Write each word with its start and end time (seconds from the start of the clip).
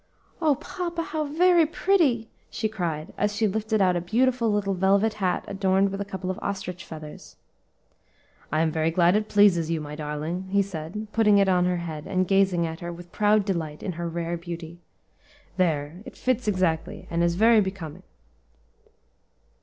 "O 0.41 0.55
papa, 0.55 1.03
how 1.03 1.25
very 1.25 1.63
pretty!" 1.67 2.27
she 2.49 2.67
cried, 2.67 3.13
as 3.19 3.35
she 3.35 3.47
lifted 3.47 3.83
out 3.83 3.95
a 3.95 4.01
beautiful 4.01 4.51
little 4.51 4.73
velvet 4.73 5.13
hat 5.21 5.45
adorned 5.47 5.91
with 5.91 6.01
a 6.01 6.05
couple 6.05 6.31
of 6.31 6.39
ostrich 6.41 6.83
feathers. 6.83 7.35
"I 8.51 8.61
am 8.61 8.71
very 8.71 8.89
glad 8.89 9.15
it 9.15 9.27
pleases 9.29 9.69
you, 9.69 9.79
my 9.79 9.93
darling," 9.93 10.47
he 10.49 10.63
said, 10.63 11.05
putting 11.13 11.37
it 11.37 11.47
on 11.47 11.65
her 11.65 11.77
head, 11.77 12.07
and 12.07 12.27
gazing 12.27 12.65
at 12.65 12.79
her 12.79 12.91
with 12.91 13.11
proud 13.11 13.45
delight 13.45 13.83
in 13.83 13.91
her 13.91 14.09
rare 14.09 14.37
beauty. 14.37 14.79
"There! 15.57 16.01
it 16.03 16.17
fits 16.17 16.47
exactly, 16.47 17.07
and 17.11 17.21
is 17.23 17.35
very 17.35 17.61
becoming." 17.61 18.01